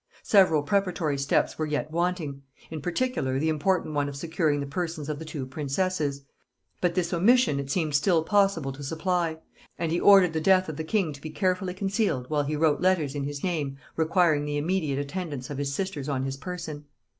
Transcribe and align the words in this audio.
Several 0.23 0.63
preparatory 0.63 1.19
steps 1.19 1.59
were 1.59 1.65
yet 1.67 1.91
wanting; 1.91 2.41
in 2.71 2.81
particular 2.81 3.37
the 3.37 3.49
important 3.49 3.93
one 3.93 4.09
of 4.09 4.15
securing 4.15 4.59
the 4.59 4.65
persons 4.65 5.09
of 5.09 5.19
the 5.19 5.25
two 5.25 5.45
princesses: 5.45 6.23
but 6.81 6.95
this 6.95 7.13
omission 7.13 7.59
it 7.59 7.69
seemed 7.69 7.93
still 7.93 8.23
possible 8.23 8.71
to 8.71 8.81
supply; 8.81 9.37
and 9.77 9.91
he 9.91 9.99
ordered 9.99 10.33
the 10.33 10.41
death 10.41 10.67
of 10.67 10.77
the 10.77 10.83
king 10.83 11.13
to 11.13 11.21
be 11.21 11.29
carefully 11.29 11.75
concealed, 11.75 12.27
while 12.31 12.41
he 12.45 12.55
wrote 12.55 12.81
letters 12.81 13.13
in 13.13 13.25
his 13.25 13.43
name 13.43 13.77
requiring 13.95 14.43
the 14.43 14.57
immediate 14.57 14.97
attendance 14.97 15.51
of 15.51 15.59
his 15.59 15.71
sisters 15.71 16.09
on 16.09 16.23
his 16.23 16.35
person. 16.35 16.85